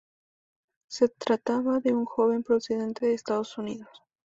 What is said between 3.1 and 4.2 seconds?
Estados Unidos.